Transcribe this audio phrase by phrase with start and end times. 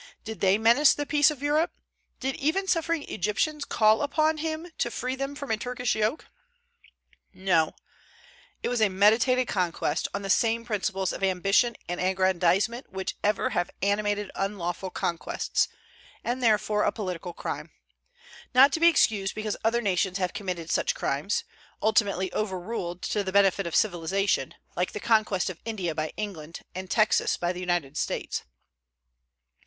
[0.23, 1.69] Did they menace the peace of Europe?
[2.19, 6.25] Did even suffering Egyptians call upon him to free them from a Turkish yoke?
[7.35, 7.75] No:
[8.63, 13.51] it was a meditated conquest, on the same principles of ambition and aggrandizement which ever
[13.51, 15.67] have animated unlawful conquests,
[16.23, 17.69] and therefore a political crime;
[18.55, 21.43] not to be excused because other nations have committed such crimes,
[21.79, 26.89] ultimately overruled to the benefit of civilization, like the conquest of India by England, and
[26.89, 28.41] Texas by the United States.